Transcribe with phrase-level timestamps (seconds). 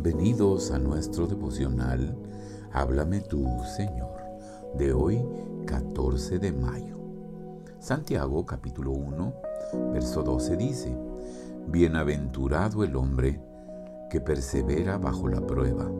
[0.00, 2.16] Bienvenidos a nuestro devocional
[2.72, 3.44] Háblame tú,
[3.76, 4.20] Señor,
[4.76, 5.20] de hoy
[5.66, 6.96] 14 de mayo.
[7.80, 9.34] Santiago capítulo 1,
[9.92, 10.96] verso 12 dice,
[11.66, 13.40] Bienaventurado el hombre
[14.08, 15.90] que persevera bajo la prueba,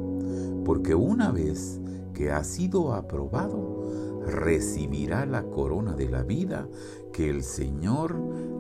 [0.65, 1.81] porque una vez
[2.15, 6.69] que ha sido aprobado, recibirá la corona de la vida
[7.13, 8.15] que el Señor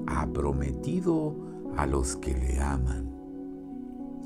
[0.08, 1.36] ha prometido
[1.76, 3.07] a los que le aman.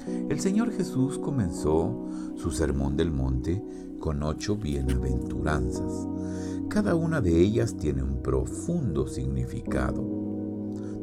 [0.06, 3.62] El Señor Jesús comenzó su sermón del monte
[4.01, 6.09] con ocho bienaventuranzas.
[6.69, 10.02] Cada una de ellas tiene un profundo significado.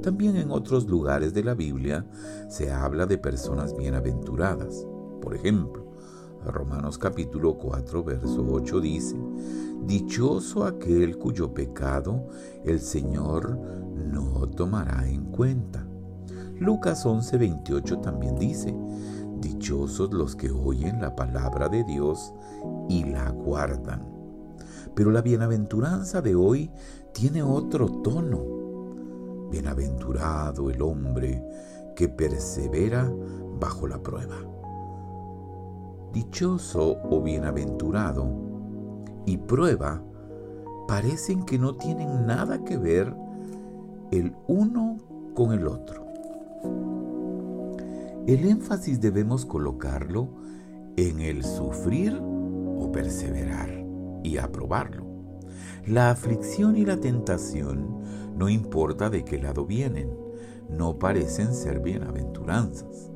[0.01, 2.05] También en otros lugares de la Biblia
[2.49, 4.85] se habla de personas bienaventuradas.
[5.21, 5.89] Por ejemplo,
[6.45, 9.15] Romanos capítulo 4, verso 8 dice,
[9.85, 12.27] Dichoso aquel cuyo pecado
[12.63, 13.59] el Señor
[14.11, 15.88] no tomará en cuenta.
[16.59, 18.75] Lucas 11:28 también dice,
[19.39, 22.33] Dichosos los que oyen la palabra de Dios
[22.89, 24.05] y la guardan.
[24.93, 26.69] Pero la bienaventuranza de hoy
[27.13, 28.43] tiene otro tono.
[29.49, 31.41] Bienaventurado el hombre
[31.95, 33.09] que persevera
[33.59, 34.35] bajo la prueba.
[36.11, 38.27] Dichoso o bienaventurado
[39.25, 40.03] y prueba
[40.87, 43.15] parecen que no tienen nada que ver
[44.11, 44.97] el uno
[45.35, 46.08] con el otro.
[48.27, 50.29] El énfasis debemos colocarlo
[50.95, 53.85] en el sufrir o perseverar
[54.23, 55.05] y aprobarlo.
[55.85, 58.01] La aflicción y la tentación,
[58.37, 60.11] no importa de qué lado vienen,
[60.69, 63.11] no parecen ser bienaventuranzas.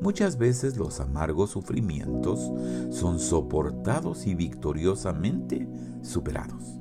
[0.00, 2.52] Muchas veces los amargos sufrimientos
[2.90, 5.68] son soportados y victoriosamente
[6.02, 6.80] superados.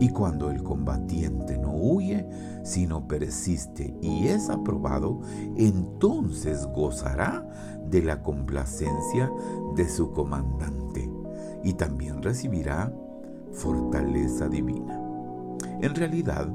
[0.00, 2.26] Y cuando el combatiente no huye,
[2.70, 5.20] sino persiste y es aprobado,
[5.56, 7.44] entonces gozará
[7.90, 9.28] de la complacencia
[9.74, 11.10] de su comandante
[11.64, 12.94] y también recibirá
[13.50, 15.00] fortaleza divina.
[15.82, 16.48] En realidad,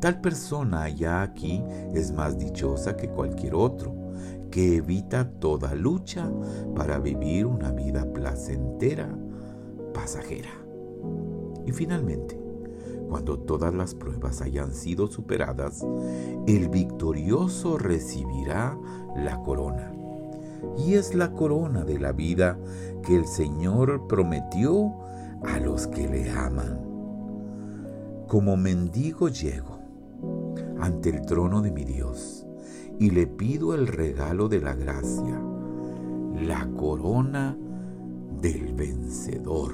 [0.00, 1.62] tal persona allá aquí
[1.92, 3.94] es más dichosa que cualquier otro,
[4.50, 6.30] que evita toda lucha
[6.74, 9.14] para vivir una vida placentera,
[9.92, 10.50] pasajera.
[11.66, 12.47] Y finalmente,
[13.08, 15.84] cuando todas las pruebas hayan sido superadas,
[16.46, 18.78] el victorioso recibirá
[19.16, 19.92] la corona.
[20.76, 22.58] Y es la corona de la vida
[23.02, 24.92] que el Señor prometió
[25.44, 26.80] a los que le aman.
[28.26, 29.78] Como mendigo llego
[30.80, 32.46] ante el trono de mi Dios
[32.98, 35.40] y le pido el regalo de la gracia,
[36.34, 37.56] la corona
[38.40, 39.72] del vencedor.